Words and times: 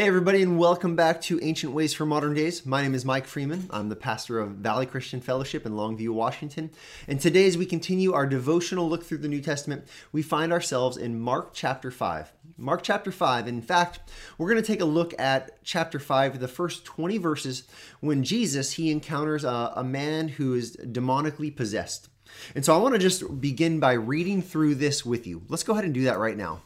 Hey, 0.00 0.06
everybody, 0.06 0.40
and 0.40 0.58
welcome 0.58 0.96
back 0.96 1.20
to 1.20 1.38
Ancient 1.42 1.74
Ways 1.74 1.92
for 1.92 2.06
Modern 2.06 2.32
Days. 2.32 2.64
My 2.64 2.80
name 2.80 2.94
is 2.94 3.04
Mike 3.04 3.26
Freeman. 3.26 3.68
I'm 3.68 3.90
the 3.90 3.96
pastor 3.96 4.40
of 4.40 4.52
Valley 4.52 4.86
Christian 4.86 5.20
Fellowship 5.20 5.66
in 5.66 5.72
Longview, 5.72 6.08
Washington. 6.08 6.70
And 7.06 7.20
today, 7.20 7.46
as 7.46 7.58
we 7.58 7.66
continue 7.66 8.14
our 8.14 8.26
devotional 8.26 8.88
look 8.88 9.04
through 9.04 9.18
the 9.18 9.28
New 9.28 9.42
Testament, 9.42 9.86
we 10.10 10.22
find 10.22 10.54
ourselves 10.54 10.96
in 10.96 11.20
Mark 11.20 11.50
chapter 11.52 11.90
5. 11.90 12.32
Mark 12.56 12.82
chapter 12.82 13.12
5. 13.12 13.46
In 13.46 13.60
fact, 13.60 14.00
we're 14.38 14.48
going 14.48 14.62
to 14.62 14.66
take 14.66 14.80
a 14.80 14.86
look 14.86 15.12
at 15.20 15.62
chapter 15.64 15.98
5, 15.98 16.40
the 16.40 16.48
first 16.48 16.86
20 16.86 17.18
verses, 17.18 17.64
when 18.00 18.24
Jesus, 18.24 18.72
he 18.72 18.90
encounters 18.90 19.44
a, 19.44 19.74
a 19.76 19.84
man 19.84 20.28
who 20.28 20.54
is 20.54 20.78
demonically 20.78 21.54
possessed. 21.54 22.08
And 22.54 22.64
so 22.64 22.74
I 22.74 22.78
want 22.78 22.94
to 22.94 22.98
just 22.98 23.38
begin 23.38 23.80
by 23.80 23.92
reading 23.92 24.40
through 24.40 24.76
this 24.76 25.04
with 25.04 25.26
you. 25.26 25.42
Let's 25.50 25.62
go 25.62 25.74
ahead 25.74 25.84
and 25.84 25.92
do 25.92 26.04
that 26.04 26.18
right 26.18 26.38
now. 26.38 26.62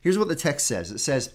Here's 0.00 0.16
what 0.16 0.28
the 0.28 0.36
text 0.36 0.66
says. 0.66 0.90
It 0.90 1.00
says, 1.00 1.34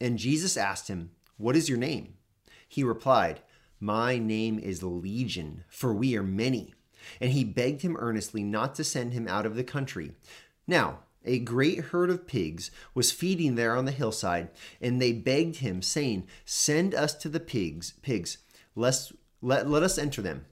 And 0.00 0.18
Jesus 0.18 0.56
asked 0.56 0.88
him, 0.88 1.10
What 1.36 1.56
is 1.56 1.68
your 1.68 1.78
name? 1.78 2.14
He 2.68 2.82
replied, 2.82 3.40
My 3.80 4.18
name 4.18 4.58
is 4.58 4.82
Legion, 4.82 5.64
for 5.68 5.92
we 5.92 6.16
are 6.16 6.22
many. 6.22 6.74
And 7.20 7.32
he 7.32 7.44
begged 7.44 7.82
him 7.82 7.96
earnestly 7.98 8.42
not 8.42 8.74
to 8.76 8.84
send 8.84 9.12
him 9.12 9.28
out 9.28 9.46
of 9.46 9.54
the 9.54 9.64
country. 9.64 10.12
Now, 10.66 11.00
a 11.24 11.38
great 11.38 11.86
herd 11.86 12.10
of 12.10 12.26
pigs 12.26 12.70
was 12.94 13.12
feeding 13.12 13.56
there 13.56 13.76
on 13.76 13.84
the 13.84 13.92
hillside, 13.92 14.48
and 14.80 15.00
they 15.00 15.12
begged 15.12 15.56
him, 15.56 15.82
saying, 15.82 16.26
Send 16.44 16.94
us 16.94 17.14
to 17.14 17.28
the 17.28 17.40
pigs, 17.40 17.94
pigs, 18.02 18.38
lest, 18.74 19.12
let, 19.42 19.68
let 19.68 19.82
us 19.82 19.98
enter 19.98 20.22
them. 20.22 20.46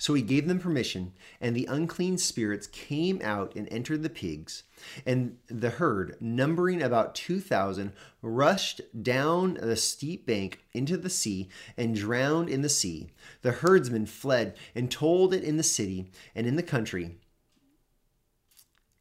So 0.00 0.14
he 0.14 0.22
gave 0.22 0.48
them 0.48 0.58
permission, 0.58 1.12
and 1.42 1.54
the 1.54 1.66
unclean 1.66 2.16
spirits 2.16 2.66
came 2.66 3.20
out 3.22 3.54
and 3.54 3.68
entered 3.70 4.02
the 4.02 4.08
pigs. 4.08 4.62
And 5.04 5.36
the 5.48 5.68
herd, 5.68 6.16
numbering 6.22 6.80
about 6.80 7.14
2,000, 7.14 7.92
rushed 8.22 8.80
down 9.02 9.58
the 9.60 9.76
steep 9.76 10.24
bank 10.26 10.64
into 10.72 10.96
the 10.96 11.10
sea 11.10 11.50
and 11.76 11.94
drowned 11.94 12.48
in 12.48 12.62
the 12.62 12.70
sea. 12.70 13.10
The 13.42 13.52
herdsmen 13.52 14.06
fled 14.06 14.56
and 14.74 14.90
told 14.90 15.34
it 15.34 15.44
in 15.44 15.58
the 15.58 15.62
city 15.62 16.10
and 16.34 16.46
in 16.46 16.56
the 16.56 16.62
country. 16.62 17.16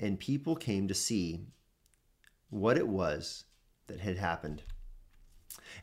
And 0.01 0.19
people 0.19 0.57
came 0.57 0.89
to 0.89 0.93
see 0.93 1.45
what 2.49 2.77
it 2.77 2.89
was 2.89 3.45
that 3.87 4.01
had 4.01 4.17
happened. 4.17 4.63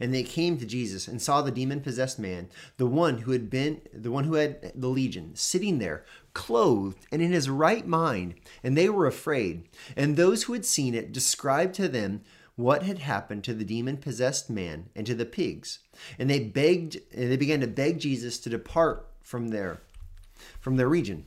And 0.01 0.13
they 0.13 0.23
came 0.23 0.59
to 0.59 0.67
Jesus 0.67 1.09
and 1.09 1.21
saw 1.21 1.43
the 1.43 1.51
demon 1.51 1.81
possessed 1.81 2.19
man, 2.19 2.49
the 2.77 2.87
one 2.87 3.19
who 3.19 3.33
had 3.33 3.51
been 3.51 3.81
the 3.93 4.11
one 4.11 4.25
who 4.25 4.35
had 4.35 4.73
the 4.75 4.89
legion, 4.89 5.35
sitting 5.35 5.79
there, 5.79 6.05
clothed 6.35 7.07
and 7.11 7.23
in 7.23 7.33
his 7.33 7.49
right 7.49 7.87
mind, 7.87 8.35
and 8.63 8.77
they 8.77 8.89
were 8.89 9.07
afraid. 9.07 9.69
And 9.97 10.17
those 10.17 10.45
who 10.45 10.53
had 10.53 10.65
seen 10.65 10.95
it 10.95 11.13
described 11.13 11.75
to 11.77 11.89
them 11.89 12.23
what 12.57 12.83
had 12.83 12.99
happened 12.99 13.45
to 13.45 13.55
the 13.55 13.65
demon 13.65 13.99
possessed 13.99 14.49
man 14.49 14.89
and 14.97 15.07
to 15.07 15.15
the 15.15 15.27
pigs. 15.27 15.81
And 16.19 16.31
they 16.31 16.41
begged 16.41 16.99
and 17.15 17.31
they 17.31 17.37
began 17.37 17.61
to 17.61 17.67
beg 17.67 17.99
Jesus 17.99 18.39
to 18.41 18.51
depart 18.51 19.09
from 19.23 19.49
there 19.49 19.81
from 20.61 20.77
their 20.77 20.89
region. 20.89 21.27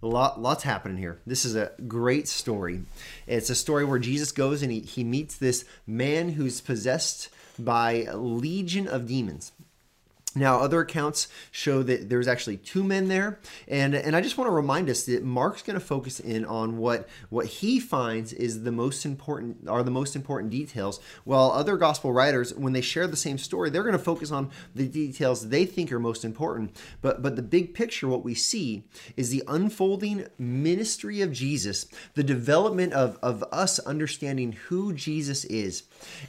Lot, 0.00 0.40
lots 0.40 0.62
happening 0.62 0.96
here. 0.96 1.20
This 1.26 1.44
is 1.44 1.56
a 1.56 1.72
great 1.88 2.28
story. 2.28 2.82
It's 3.26 3.50
a 3.50 3.54
story 3.54 3.84
where 3.84 3.98
Jesus 3.98 4.30
goes 4.30 4.62
and 4.62 4.70
he, 4.70 4.80
he 4.80 5.02
meets 5.02 5.36
this 5.36 5.64
man 5.86 6.30
who's 6.30 6.60
possessed 6.60 7.30
by 7.58 8.04
a 8.04 8.16
legion 8.16 8.86
of 8.86 9.06
demons. 9.06 9.52
Now, 10.34 10.60
other 10.60 10.80
accounts 10.80 11.28
show 11.50 11.82
that 11.82 12.10
there's 12.10 12.28
actually 12.28 12.58
two 12.58 12.84
men 12.84 13.08
there, 13.08 13.40
and 13.66 13.94
and 13.94 14.14
I 14.14 14.20
just 14.20 14.36
want 14.36 14.48
to 14.48 14.52
remind 14.54 14.90
us 14.90 15.04
that 15.06 15.24
Mark's 15.24 15.62
going 15.62 15.78
to 15.78 15.84
focus 15.84 16.20
in 16.20 16.44
on 16.44 16.76
what 16.76 17.08
what 17.30 17.46
he 17.46 17.80
finds 17.80 18.34
is 18.34 18.62
the 18.62 18.70
most 18.70 19.06
important 19.06 19.66
are 19.68 19.82
the 19.82 19.90
most 19.90 20.14
important 20.14 20.50
details, 20.50 21.00
while 21.24 21.50
other 21.50 21.78
gospel 21.78 22.12
writers, 22.12 22.52
when 22.54 22.74
they 22.74 22.82
share 22.82 23.06
the 23.06 23.16
same 23.16 23.38
story, 23.38 23.70
they're 23.70 23.82
going 23.82 23.96
to 23.96 23.98
focus 23.98 24.30
on 24.30 24.50
the 24.74 24.86
details 24.86 25.48
they 25.48 25.64
think 25.64 25.90
are 25.90 25.98
most 25.98 26.26
important. 26.26 26.76
But 27.00 27.22
but 27.22 27.36
the 27.36 27.42
big 27.42 27.72
picture, 27.72 28.06
what 28.06 28.24
we 28.24 28.34
see 28.34 28.84
is 29.16 29.30
the 29.30 29.42
unfolding 29.48 30.26
ministry 30.38 31.22
of 31.22 31.32
Jesus, 31.32 31.86
the 32.14 32.22
development 32.22 32.92
of 32.92 33.18
of 33.22 33.42
us 33.50 33.78
understanding 33.80 34.52
who 34.52 34.92
Jesus 34.92 35.46
is, 35.46 35.84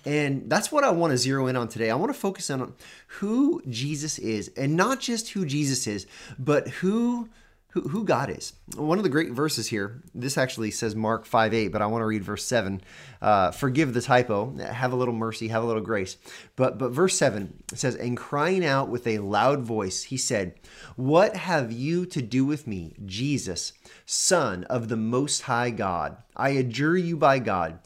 and 0.06 0.50
that's 0.50 0.72
what 0.72 0.86
I 0.86 0.92
want 0.92 1.12
to 1.12 1.18
zero 1.18 1.48
in 1.48 1.58
on 1.58 1.68
today. 1.68 1.92
I 1.92 1.96
want 1.96 2.14
to 2.14 2.20
focus 2.20 2.50
in 2.50 2.62
on 2.62 2.74
who 3.20 3.62
Jesus 3.68 3.89
is, 3.94 4.52
and 4.56 4.76
not 4.76 5.00
just 5.00 5.30
who 5.30 5.46
Jesus 5.46 5.88
is, 5.88 6.08
but 6.38 6.68
who 6.68 7.30
who, 7.72 7.82
who 7.82 8.04
God 8.04 8.32
is. 8.32 8.54
One 8.76 8.98
of 8.98 9.04
the 9.04 9.10
great 9.10 9.32
verses 9.32 9.68
here, 9.68 10.02
this 10.16 10.38
actually 10.38 10.72
says 10.72 10.96
Mark 10.96 11.26
5 11.26 11.54
8, 11.54 11.68
but 11.68 11.82
I 11.82 11.86
want 11.86 12.02
to 12.02 12.08
read 12.08 12.24
verse 12.24 12.44
7. 12.46 12.82
Uh, 13.22 13.52
forgive 13.52 13.94
the 13.94 14.02
typo, 14.02 14.56
have 14.58 14.92
a 14.92 14.96
little 14.96 15.14
mercy, 15.14 15.50
have 15.50 15.64
a 15.64 15.68
little 15.68 15.82
grace. 15.82 16.18
But, 16.56 16.80
but 16.80 16.90
verse 16.90 17.16
7 17.16 17.64
says, 17.76 17.96
And 17.96 18.18
crying 18.18 18.66
out 18.66 18.90
with 18.90 19.06
a 19.06 19.20
loud 19.20 19.62
voice, 19.62 20.04
he 20.04 20.18
said, 20.18 20.56
What 20.96 21.36
have 21.36 21.72
you 21.72 22.08
to 22.08 22.22
do 22.22 22.44
with 22.44 22.66
me, 22.66 22.96
Jesus, 23.06 23.74
Son 24.06 24.64
of 24.64 24.88
the 24.88 24.98
Most 24.98 25.44
High 25.44 25.70
God? 25.70 26.18
I 26.36 26.50
adjure 26.50 26.98
you 26.98 27.18
by 27.18 27.38
God, 27.38 27.80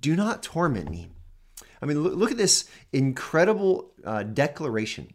do 0.00 0.16
not 0.16 0.42
torment 0.42 0.90
me. 0.90 1.08
I 1.82 1.84
mean, 1.84 2.02
look, 2.02 2.14
look 2.14 2.30
at 2.30 2.38
this 2.38 2.70
incredible 2.92 3.90
uh, 4.02 4.22
declaration. 4.22 5.12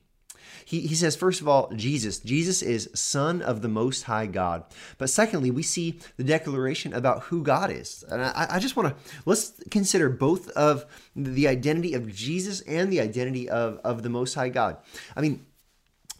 He, 0.71 0.87
he 0.87 0.95
says, 0.95 1.17
first 1.17 1.41
of 1.41 1.49
all, 1.49 1.69
Jesus. 1.75 2.19
Jesus 2.19 2.61
is 2.61 2.89
Son 2.93 3.41
of 3.41 3.61
the 3.61 3.67
Most 3.67 4.03
High 4.03 4.25
God. 4.25 4.63
But 4.97 5.09
secondly, 5.09 5.51
we 5.51 5.63
see 5.63 5.99
the 6.15 6.23
declaration 6.23 6.93
about 6.93 7.23
who 7.23 7.43
God 7.43 7.69
is. 7.69 8.05
And 8.09 8.21
I, 8.21 8.47
I 8.51 8.59
just 8.59 8.77
want 8.77 8.87
to, 8.87 8.95
let's 9.25 9.61
consider 9.69 10.07
both 10.07 10.49
of 10.51 10.85
the 11.13 11.49
identity 11.49 11.93
of 11.93 12.07
Jesus 12.07 12.61
and 12.61 12.89
the 12.89 13.01
identity 13.01 13.49
of, 13.49 13.81
of 13.83 14.01
the 14.01 14.07
Most 14.07 14.33
High 14.33 14.47
God. 14.47 14.77
I 15.13 15.19
mean, 15.19 15.45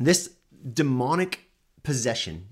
this 0.02 0.32
demonic 0.74 1.50
possession 1.84 2.51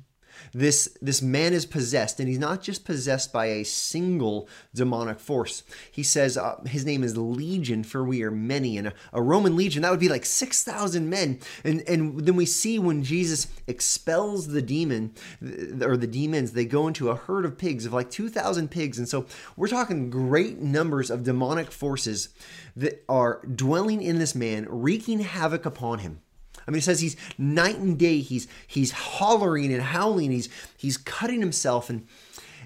this 0.53 0.97
this 1.01 1.21
man 1.21 1.53
is 1.53 1.65
possessed 1.65 2.19
and 2.19 2.27
he's 2.27 2.39
not 2.39 2.61
just 2.61 2.85
possessed 2.85 3.31
by 3.31 3.47
a 3.47 3.63
single 3.63 4.47
demonic 4.73 5.19
force. 5.19 5.63
He 5.91 6.03
says 6.03 6.37
uh, 6.37 6.61
his 6.65 6.85
name 6.85 7.03
is 7.03 7.17
legion 7.17 7.83
for 7.83 8.03
we 8.03 8.23
are 8.23 8.31
many 8.31 8.77
and 8.77 8.87
a, 8.87 8.93
a 9.13 9.21
roman 9.21 9.55
legion 9.55 9.83
that 9.83 9.91
would 9.91 9.99
be 9.99 10.09
like 10.09 10.25
6000 10.25 11.09
men. 11.09 11.39
And 11.63 11.81
and 11.87 12.19
then 12.21 12.35
we 12.35 12.45
see 12.45 12.79
when 12.79 13.03
jesus 13.03 13.47
expels 13.67 14.47
the 14.47 14.61
demon 14.61 15.13
or 15.81 15.97
the 15.97 16.07
demons 16.07 16.51
they 16.51 16.65
go 16.65 16.87
into 16.87 17.09
a 17.09 17.15
herd 17.15 17.45
of 17.45 17.57
pigs 17.57 17.85
of 17.85 17.93
like 17.93 18.09
2000 18.09 18.69
pigs. 18.69 18.97
And 18.97 19.07
so 19.07 19.25
we're 19.55 19.67
talking 19.67 20.09
great 20.09 20.59
numbers 20.59 21.09
of 21.09 21.23
demonic 21.23 21.71
forces 21.71 22.29
that 22.75 23.03
are 23.09 23.41
dwelling 23.45 24.01
in 24.01 24.19
this 24.19 24.35
man 24.35 24.65
wreaking 24.69 25.19
havoc 25.19 25.65
upon 25.65 25.99
him 25.99 26.21
I 26.69 26.71
mean, 26.71 26.77
it 26.77 26.83
says 26.83 26.99
he's 26.99 27.15
night 27.39 27.77
and 27.77 27.97
day. 27.97 28.19
He's 28.19 28.47
he's 28.67 28.91
hollering 28.91 29.73
and 29.73 29.81
howling. 29.81 30.29
He's 30.29 30.49
he's 30.77 30.97
cutting 30.97 31.39
himself 31.39 31.89
and 31.89 32.07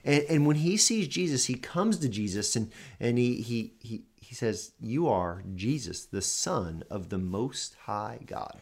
and, 0.03 0.25
and 0.27 0.45
when 0.45 0.57
he 0.57 0.75
sees 0.75 1.07
Jesus, 1.07 1.45
he 1.45 1.53
comes 1.53 1.99
to 1.99 2.09
Jesus 2.09 2.57
and 2.57 2.69
and 2.99 3.17
he 3.17 3.35
he 3.35 3.71
he 3.79 4.01
he 4.19 4.35
says, 4.35 4.73
"You 4.81 5.07
are 5.07 5.41
Jesus, 5.55 6.05
the 6.05 6.21
Son 6.21 6.83
of 6.89 7.07
the 7.07 7.17
Most 7.17 7.75
High 7.85 8.19
God." 8.25 8.59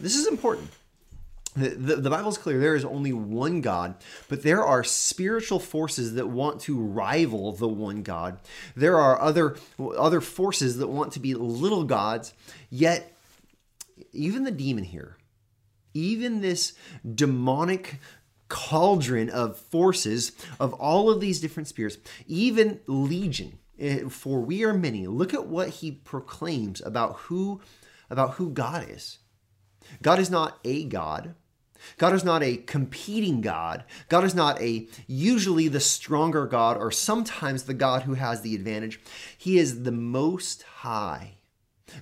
This 0.00 0.16
is 0.16 0.26
important. 0.26 0.70
The, 1.56 1.68
the, 1.68 1.96
the 1.96 2.10
Bible 2.10 2.30
is 2.30 2.38
clear. 2.38 2.58
There 2.58 2.74
is 2.74 2.86
only 2.86 3.12
one 3.12 3.60
God, 3.60 3.96
but 4.30 4.42
there 4.42 4.64
are 4.64 4.82
spiritual 4.82 5.60
forces 5.60 6.14
that 6.14 6.26
want 6.26 6.62
to 6.62 6.80
rival 6.80 7.52
the 7.52 7.68
one 7.68 8.02
God. 8.02 8.40
There 8.74 8.98
are 8.98 9.20
other 9.20 9.56
other 9.78 10.22
forces 10.22 10.78
that 10.78 10.88
want 10.88 11.12
to 11.12 11.20
be 11.20 11.34
little 11.34 11.84
gods. 11.84 12.32
Yet, 12.70 13.13
even 14.12 14.44
the 14.44 14.50
demon 14.50 14.84
here, 14.84 15.18
even 15.92 16.40
this 16.40 16.74
demonic 17.14 18.00
cauldron 18.48 19.30
of 19.30 19.56
forces 19.58 20.32
of 20.60 20.72
all 20.74 21.10
of 21.10 21.20
these 21.20 21.40
different 21.40 21.68
spirits, 21.68 21.98
even 22.26 22.80
Legion, 22.86 23.58
eh, 23.78 24.08
for 24.08 24.40
we 24.40 24.64
are 24.64 24.74
many. 24.74 25.06
Look 25.06 25.34
at 25.34 25.46
what 25.46 25.68
he 25.68 25.90
proclaims 25.90 26.80
about 26.80 27.16
who 27.20 27.60
about 28.10 28.34
who 28.34 28.50
God 28.50 28.88
is. 28.88 29.18
God 30.02 30.18
is 30.18 30.30
not 30.30 30.58
a 30.64 30.84
God. 30.84 31.34
God 31.98 32.14
is 32.14 32.24
not 32.24 32.42
a 32.42 32.56
competing 32.56 33.40
God. 33.40 33.84
God 34.08 34.24
is 34.24 34.34
not 34.34 34.60
a 34.60 34.88
usually 35.06 35.68
the 35.68 35.80
stronger 35.80 36.46
God 36.46 36.76
or 36.76 36.90
sometimes 36.90 37.64
the 37.64 37.74
God 37.74 38.02
who 38.02 38.14
has 38.14 38.40
the 38.40 38.54
advantage. 38.54 39.00
He 39.36 39.58
is 39.58 39.82
the 39.82 39.92
most 39.92 40.62
high. 40.62 41.38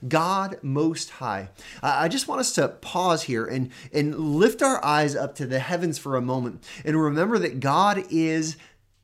God 0.06 0.58
most 0.62 1.11
high. 1.11 1.49
I 1.82 2.08
just 2.08 2.29
want 2.29 2.40
us 2.40 2.55
to 2.55 2.69
pause 2.69 3.25
here 3.25 3.44
and, 3.44 3.70
and 3.93 4.19
lift 4.19 4.62
our 4.62 4.84
eyes 4.84 5.14
up 5.14 5.34
to 5.37 5.46
the 5.46 5.58
heavens 5.58 5.99
for 5.99 6.17
a 6.17 6.23
moment 6.23 6.64
and 6.84 7.00
remember 7.00 7.38
that 7.38 7.61
God 7.61 8.05
is, 8.11 8.56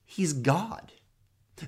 He's 0.05 0.33
God. 0.33 0.93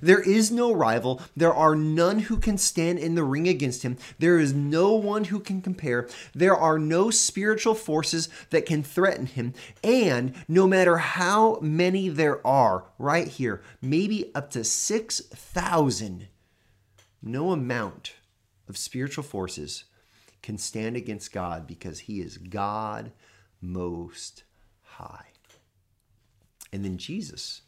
There 0.01 0.21
is 0.21 0.51
no 0.51 0.71
rival. 0.71 1.21
There 1.35 1.53
are 1.53 1.75
none 1.75 2.19
who 2.19 2.37
can 2.37 2.57
stand 2.57 2.99
in 2.99 3.15
the 3.15 3.23
ring 3.23 3.47
against 3.47 3.83
him. 3.83 3.97
There 4.19 4.39
is 4.39 4.53
no 4.53 4.93
one 4.93 5.25
who 5.25 5.39
can 5.39 5.61
compare. 5.61 6.07
There 6.33 6.55
are 6.55 6.79
no 6.79 7.09
spiritual 7.09 7.75
forces 7.75 8.29
that 8.51 8.65
can 8.65 8.83
threaten 8.83 9.25
him. 9.25 9.53
And 9.83 10.33
no 10.47 10.65
matter 10.65 10.97
how 10.97 11.59
many 11.61 12.07
there 12.07 12.45
are, 12.47 12.85
right 12.97 13.27
here, 13.27 13.61
maybe 13.81 14.33
up 14.33 14.51
to 14.51 14.63
6,000, 14.63 16.27
no 17.21 17.51
amount 17.51 18.13
of 18.71 18.77
spiritual 18.77 19.23
forces 19.23 19.83
can 20.41 20.57
stand 20.57 20.95
against 20.95 21.31
God 21.31 21.67
because 21.67 21.99
he 21.99 22.21
is 22.21 22.37
God 22.37 23.11
most 23.61 24.43
high. 24.81 25.27
And 26.73 26.83
then 26.83 26.97
Jesus 26.97 27.61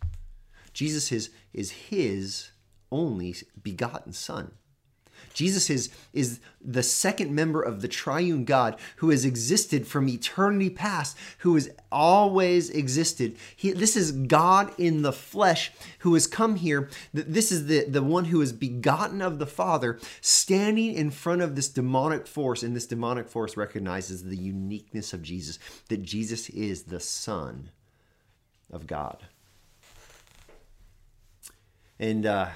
Jesus 0.73 1.11
is, 1.11 1.29
is 1.53 1.71
his 1.71 2.51
only 2.91 3.35
begotten 3.61 4.11
Son. 4.11 4.53
Jesus 5.33 5.69
is, 5.69 5.89
is 6.13 6.39
the 6.61 6.83
second 6.83 7.33
member 7.33 7.61
of 7.61 7.81
the 7.81 7.87
triune 7.87 8.45
God 8.45 8.79
who 8.97 9.09
has 9.09 9.25
existed 9.25 9.87
from 9.87 10.07
eternity 10.07 10.69
past, 10.69 11.17
who 11.39 11.55
has 11.55 11.69
always 11.91 12.69
existed. 12.69 13.35
He, 13.55 13.71
this 13.71 13.97
is 13.97 14.11
God 14.11 14.73
in 14.77 15.01
the 15.01 15.13
flesh 15.13 15.71
who 15.99 16.13
has 16.13 16.27
come 16.27 16.55
here. 16.55 16.89
This 17.13 17.51
is 17.51 17.67
the, 17.67 17.85
the 17.85 18.03
one 18.03 18.25
who 18.25 18.41
is 18.41 18.53
begotten 18.53 19.21
of 19.21 19.39
the 19.39 19.45
Father, 19.45 19.99
standing 20.21 20.93
in 20.93 21.11
front 21.11 21.41
of 21.41 21.55
this 21.55 21.69
demonic 21.69 22.27
force, 22.27 22.63
and 22.63 22.75
this 22.75 22.87
demonic 22.87 23.27
force 23.27 23.57
recognizes 23.57 24.23
the 24.23 24.37
uniqueness 24.37 25.13
of 25.13 25.21
Jesus, 25.21 25.59
that 25.89 26.03
Jesus 26.03 26.49
is 26.49 26.83
the 26.83 26.99
Son 26.99 27.69
of 28.71 28.87
God. 28.87 29.25
And 31.99 32.25
uh, 32.25 32.49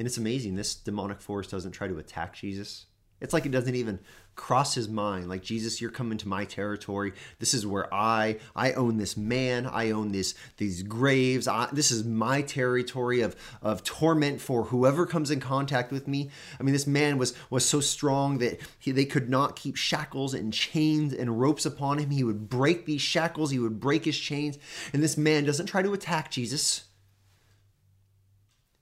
and 0.00 0.06
it's 0.06 0.16
amazing. 0.16 0.56
This 0.56 0.74
demonic 0.74 1.20
force 1.20 1.46
doesn't 1.46 1.72
try 1.72 1.86
to 1.86 1.98
attack 1.98 2.32
Jesus. 2.34 2.86
It's 3.20 3.34
like 3.34 3.44
it 3.44 3.52
doesn't 3.52 3.74
even 3.74 3.98
cross 4.34 4.74
his 4.74 4.88
mind. 4.88 5.28
Like 5.28 5.42
Jesus, 5.42 5.78
you're 5.78 5.90
coming 5.90 6.16
to 6.16 6.26
my 6.26 6.46
territory. 6.46 7.12
This 7.38 7.52
is 7.52 7.66
where 7.66 7.92
I 7.92 8.38
I 8.56 8.72
own 8.72 8.96
this 8.96 9.18
man. 9.18 9.66
I 9.66 9.90
own 9.90 10.12
this 10.12 10.34
these 10.56 10.82
graves. 10.82 11.46
I, 11.46 11.68
this 11.70 11.90
is 11.90 12.02
my 12.02 12.40
territory 12.40 13.20
of 13.20 13.36
of 13.60 13.84
torment 13.84 14.40
for 14.40 14.64
whoever 14.64 15.04
comes 15.04 15.30
in 15.30 15.38
contact 15.38 15.92
with 15.92 16.08
me. 16.08 16.30
I 16.58 16.62
mean, 16.62 16.72
this 16.72 16.86
man 16.86 17.18
was 17.18 17.34
was 17.50 17.66
so 17.66 17.80
strong 17.80 18.38
that 18.38 18.58
he, 18.78 18.92
they 18.92 19.04
could 19.04 19.28
not 19.28 19.54
keep 19.54 19.76
shackles 19.76 20.32
and 20.32 20.50
chains 20.50 21.12
and 21.12 21.38
ropes 21.38 21.66
upon 21.66 21.98
him. 21.98 22.08
He 22.08 22.24
would 22.24 22.48
break 22.48 22.86
these 22.86 23.02
shackles. 23.02 23.50
He 23.50 23.58
would 23.58 23.78
break 23.78 24.06
his 24.06 24.18
chains. 24.18 24.56
And 24.94 25.02
this 25.02 25.18
man 25.18 25.44
doesn't 25.44 25.66
try 25.66 25.82
to 25.82 25.92
attack 25.92 26.30
Jesus 26.30 26.84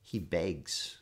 he 0.09 0.19
begs. 0.19 0.98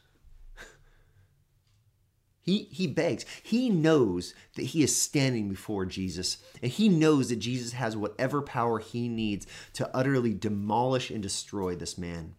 He, 2.46 2.69
he 2.70 2.87
begs. 2.87 3.26
He 3.43 3.69
knows 3.69 4.32
that 4.54 4.66
he 4.66 4.84
is 4.84 4.96
standing 4.96 5.48
before 5.48 5.84
Jesus, 5.84 6.38
and 6.62 6.70
he 6.70 6.88
knows 6.88 7.28
that 7.28 7.40
Jesus 7.40 7.72
has 7.72 7.96
whatever 7.96 8.40
power 8.40 8.78
he 8.78 9.08
needs 9.08 9.48
to 9.72 9.94
utterly 9.94 10.32
demolish 10.32 11.10
and 11.10 11.20
destroy 11.20 11.75
this 11.75 11.98
man. 11.98 12.37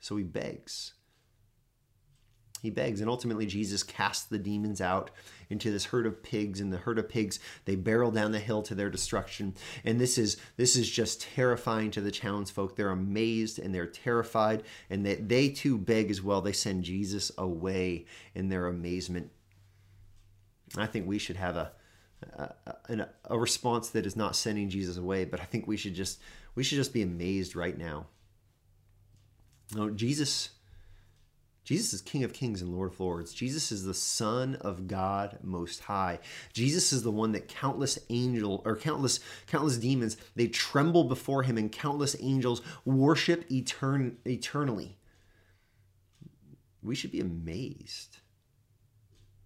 So 0.00 0.16
he 0.16 0.24
begs 0.24 0.94
he 2.64 2.70
begs. 2.70 3.02
And 3.02 3.10
ultimately, 3.10 3.44
Jesus 3.44 3.82
casts 3.82 4.24
the 4.24 4.38
demons 4.38 4.80
out 4.80 5.10
into 5.50 5.70
this 5.70 5.84
herd 5.84 6.06
of 6.06 6.22
pigs, 6.22 6.60
and 6.60 6.72
the 6.72 6.78
herd 6.78 6.98
of 6.98 7.10
pigs 7.10 7.38
they 7.66 7.76
barrel 7.76 8.10
down 8.10 8.32
the 8.32 8.38
hill 8.38 8.62
to 8.62 8.74
their 8.74 8.88
destruction. 8.88 9.54
And 9.84 10.00
this 10.00 10.16
is 10.16 10.38
this 10.56 10.74
is 10.74 10.88
just 10.90 11.20
terrifying 11.20 11.90
to 11.90 12.00
the 12.00 12.10
townsfolk. 12.10 12.74
They're 12.74 12.88
amazed 12.88 13.58
and 13.58 13.74
they're 13.74 13.86
terrified, 13.86 14.62
and 14.88 15.04
they, 15.04 15.16
they 15.16 15.50
too 15.50 15.76
beg 15.76 16.10
as 16.10 16.22
well. 16.22 16.40
They 16.40 16.52
send 16.52 16.84
Jesus 16.84 17.30
away 17.36 18.06
in 18.34 18.48
their 18.48 18.66
amazement. 18.66 19.30
I 20.74 20.86
think 20.86 21.06
we 21.06 21.18
should 21.18 21.36
have 21.36 21.56
a 21.56 21.72
a, 22.88 23.08
a 23.26 23.38
response 23.38 23.90
that 23.90 24.06
is 24.06 24.16
not 24.16 24.36
sending 24.36 24.70
Jesus 24.70 24.96
away, 24.96 25.26
but 25.26 25.38
I 25.38 25.44
think 25.44 25.66
we 25.66 25.76
should 25.76 25.94
just 25.94 26.18
we 26.54 26.64
should 26.64 26.76
just 26.76 26.94
be 26.94 27.02
amazed 27.02 27.54
right 27.54 27.76
now. 27.76 28.06
No, 29.74 29.90
Jesus 29.90 30.48
Jesus 31.64 31.94
is 31.94 32.02
King 32.02 32.24
of 32.24 32.34
Kings 32.34 32.60
and 32.60 32.74
Lord 32.74 32.92
of 32.92 33.00
Lords. 33.00 33.32
Jesus 33.32 33.72
is 33.72 33.84
the 33.84 33.94
Son 33.94 34.56
of 34.56 34.86
God 34.86 35.38
Most 35.42 35.80
High. 35.80 36.18
Jesus 36.52 36.92
is 36.92 37.02
the 37.02 37.10
one 37.10 37.32
that 37.32 37.48
countless 37.48 37.98
angel 38.10 38.62
or 38.66 38.76
countless 38.76 39.18
countless 39.46 39.78
demons 39.78 40.18
they 40.36 40.46
tremble 40.46 41.04
before 41.04 41.42
him, 41.42 41.56
and 41.56 41.72
countless 41.72 42.14
angels 42.20 42.60
worship 42.84 43.48
etern- 43.48 44.16
eternally. 44.26 44.98
We 46.82 46.94
should 46.94 47.12
be 47.12 47.20
amazed. 47.20 48.18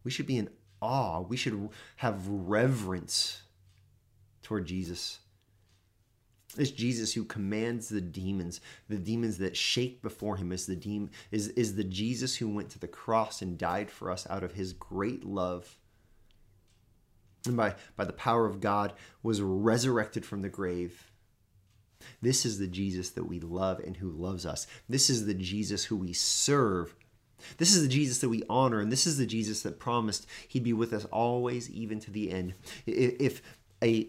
We 0.02 0.10
should 0.10 0.26
be 0.26 0.38
in 0.38 0.50
awe. 0.80 1.20
We 1.20 1.36
should 1.36 1.68
have 1.96 2.26
reverence 2.26 3.42
toward 4.42 4.66
Jesus. 4.66 5.20
It's 6.58 6.70
Jesus 6.70 7.14
who 7.14 7.24
commands 7.24 7.88
the 7.88 8.00
demons. 8.00 8.60
The 8.88 8.98
demons 8.98 9.38
that 9.38 9.56
shake 9.56 10.02
before 10.02 10.36
him 10.36 10.52
is 10.52 10.66
the 10.66 11.08
is, 11.30 11.48
is 11.48 11.76
the 11.76 11.84
Jesus 11.84 12.36
who 12.36 12.48
went 12.48 12.70
to 12.70 12.78
the 12.78 12.88
cross 12.88 13.40
and 13.40 13.56
died 13.56 13.90
for 13.90 14.10
us 14.10 14.26
out 14.28 14.42
of 14.42 14.52
his 14.52 14.72
great 14.72 15.24
love. 15.24 15.78
And 17.46 17.56
by, 17.56 17.76
by 17.96 18.04
the 18.04 18.12
power 18.12 18.44
of 18.44 18.60
God 18.60 18.92
was 19.22 19.40
resurrected 19.40 20.26
from 20.26 20.42
the 20.42 20.48
grave. 20.48 21.12
This 22.20 22.44
is 22.44 22.58
the 22.58 22.66
Jesus 22.66 23.10
that 23.10 23.28
we 23.28 23.40
love 23.40 23.78
and 23.80 23.96
who 23.96 24.10
loves 24.10 24.44
us. 24.44 24.66
This 24.88 25.08
is 25.08 25.26
the 25.26 25.34
Jesus 25.34 25.84
who 25.84 25.96
we 25.96 26.12
serve. 26.12 26.94
This 27.58 27.74
is 27.74 27.82
the 27.82 27.88
Jesus 27.88 28.18
that 28.18 28.28
we 28.28 28.42
honor, 28.50 28.80
and 28.80 28.90
this 28.90 29.06
is 29.06 29.16
the 29.16 29.26
Jesus 29.26 29.62
that 29.62 29.78
promised 29.78 30.26
he'd 30.48 30.64
be 30.64 30.72
with 30.72 30.92
us 30.92 31.04
always, 31.06 31.70
even 31.70 32.00
to 32.00 32.10
the 32.10 32.32
end. 32.32 32.54
If 32.84 33.42
a 33.82 34.08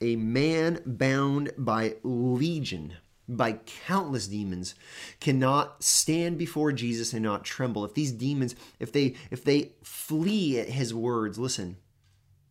a 0.00 0.16
man 0.16 0.80
bound 0.84 1.52
by 1.56 1.96
legion, 2.02 2.94
by 3.28 3.52
countless 3.86 4.26
demons, 4.28 4.74
cannot 5.20 5.82
stand 5.82 6.38
before 6.38 6.72
Jesus 6.72 7.12
and 7.12 7.22
not 7.22 7.44
tremble. 7.44 7.84
If 7.84 7.94
these 7.94 8.12
demons, 8.12 8.54
if 8.78 8.92
they 8.92 9.14
if 9.30 9.44
they 9.44 9.72
flee 9.82 10.58
at 10.58 10.68
his 10.68 10.92
words, 10.92 11.38
listen, 11.38 11.76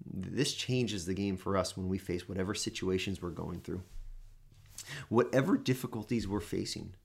this 0.06 0.54
changes 0.54 1.06
the 1.06 1.14
game 1.14 1.38
for 1.38 1.58
us 1.58 1.78
when 1.78 1.90
we 1.90 1.98
face 1.98 2.28
whatever 2.28 2.54
situations 2.54 3.22
we're 3.22 3.30
going 3.30 3.62
through. 3.62 3.84
Whatever 5.10 5.56
difficulties 5.58 6.28
we're 6.28 6.40
facing, 6.40 6.96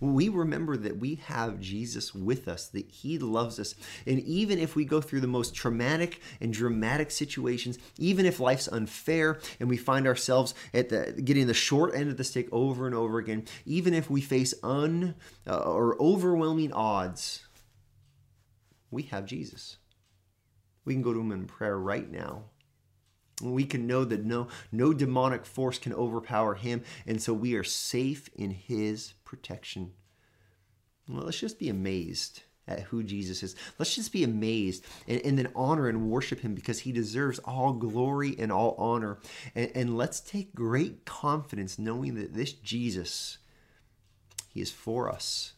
we 0.00 0.28
remember 0.28 0.76
that 0.76 0.98
we 0.98 1.16
have 1.26 1.60
Jesus 1.60 2.14
with 2.14 2.48
us, 2.48 2.68
that 2.68 2.88
He 2.88 3.18
loves 3.18 3.58
us, 3.58 3.74
and 4.06 4.20
even 4.20 4.58
if 4.58 4.76
we 4.76 4.84
go 4.84 5.00
through 5.00 5.20
the 5.20 5.26
most 5.26 5.54
traumatic 5.54 6.20
and 6.40 6.52
dramatic 6.52 7.10
situations, 7.10 7.78
even 7.98 8.26
if 8.26 8.40
life's 8.40 8.68
unfair 8.68 9.38
and 9.60 9.68
we 9.68 9.76
find 9.76 10.06
ourselves 10.06 10.54
at 10.72 10.88
the 10.88 11.12
getting 11.24 11.46
the 11.46 11.54
short 11.54 11.94
end 11.94 12.10
of 12.10 12.16
the 12.16 12.24
stick 12.24 12.48
over 12.52 12.86
and 12.86 12.94
over 12.94 13.18
again, 13.18 13.44
even 13.66 13.94
if 13.94 14.10
we 14.10 14.20
face 14.20 14.54
un 14.62 15.14
uh, 15.46 15.58
or 15.58 16.00
overwhelming 16.00 16.72
odds, 16.72 17.44
we 18.90 19.02
have 19.04 19.26
Jesus. 19.26 19.76
We 20.84 20.94
can 20.94 21.02
go 21.02 21.12
to 21.12 21.20
Him 21.20 21.32
in 21.32 21.46
prayer 21.46 21.78
right 21.78 22.10
now 22.10 22.44
We 23.42 23.64
can 23.64 23.86
know 23.86 24.04
that 24.04 24.24
no 24.24 24.48
no 24.70 24.92
demonic 24.92 25.44
force 25.44 25.78
can 25.78 25.92
overpower 25.92 26.54
him, 26.54 26.82
and 27.06 27.20
so 27.20 27.32
we 27.32 27.54
are 27.54 27.64
safe 27.64 28.28
in 28.36 28.50
his 28.50 29.14
protection. 29.24 29.92
Well, 31.08 31.24
let's 31.24 31.40
just 31.40 31.58
be 31.58 31.68
amazed 31.68 32.42
at 32.66 32.80
who 32.80 33.02
Jesus 33.02 33.42
is. 33.42 33.56
Let's 33.78 33.94
just 33.94 34.12
be 34.12 34.24
amazed 34.24 34.84
and, 35.06 35.20
and, 35.20 35.38
then 35.38 35.52
honor 35.54 35.88
and 35.88 36.08
worship 36.10 36.40
him 36.40 36.54
because 36.54 36.80
he 36.80 36.92
deserves 36.92 37.38
all 37.40 37.74
glory 37.74 38.34
and 38.38 38.50
all 38.50 38.74
honor. 38.78 39.18
And, 39.54 39.70
and 39.74 39.98
let's 39.98 40.20
take 40.20 40.54
great 40.54 41.04
confidence 41.04 41.78
knowing 41.78 42.14
that 42.14 42.32
this 42.32 42.52
Jesus, 42.52 43.38
he 44.48 44.60
is 44.60 44.70
for 44.70 45.10
us. 45.10 45.52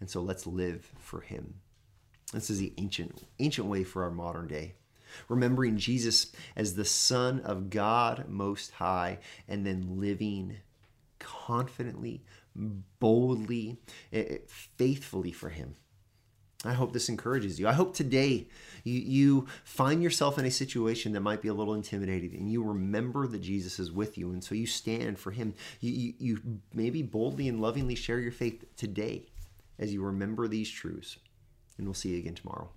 And 0.00 0.10
so 0.10 0.20
let's 0.20 0.46
live 0.46 0.90
for 0.98 1.20
him. 1.20 1.60
This 2.32 2.50
is 2.50 2.58
the 2.58 2.72
ancient 2.78 3.22
ancient 3.38 3.68
way 3.68 3.84
for 3.84 4.02
our 4.02 4.10
modern 4.10 4.48
day. 4.48 4.74
Remembering 5.28 5.76
Jesus 5.76 6.32
as 6.56 6.74
the 6.74 6.84
Son 6.84 7.40
of 7.40 7.70
God 7.70 8.26
Most 8.28 8.72
High 8.72 9.18
and 9.48 9.66
then 9.66 10.00
living 10.00 10.56
confidently, 11.18 12.22
boldly, 13.00 13.78
eh, 14.12 14.24
eh, 14.28 14.38
faithfully 14.46 15.32
for 15.32 15.48
him. 15.48 15.76
I 16.64 16.72
hope 16.72 16.92
this 16.92 17.08
encourages 17.08 17.60
you. 17.60 17.68
I 17.68 17.72
hope 17.72 17.94
today 17.94 18.48
you, 18.84 19.00
you 19.00 19.46
find 19.64 20.02
yourself 20.02 20.38
in 20.38 20.46
a 20.46 20.50
situation 20.50 21.12
that 21.12 21.20
might 21.20 21.42
be 21.42 21.48
a 21.48 21.54
little 21.54 21.74
intimidating 21.74 22.34
and 22.34 22.50
you 22.50 22.62
remember 22.62 23.26
that 23.26 23.40
Jesus 23.40 23.78
is 23.78 23.92
with 23.92 24.16
you. 24.16 24.30
And 24.30 24.42
so 24.42 24.54
you 24.54 24.66
stand 24.66 25.18
for 25.18 25.30
him. 25.30 25.54
You, 25.80 25.92
you, 25.92 26.14
you 26.18 26.60
maybe 26.72 27.02
boldly 27.02 27.48
and 27.48 27.60
lovingly 27.60 27.94
share 27.94 28.18
your 28.18 28.32
faith 28.32 28.64
today 28.76 29.26
as 29.78 29.92
you 29.92 30.02
remember 30.02 30.48
these 30.48 30.70
truths. 30.70 31.18
And 31.76 31.86
we'll 31.86 31.94
see 31.94 32.10
you 32.10 32.18
again 32.18 32.34
tomorrow. 32.34 32.70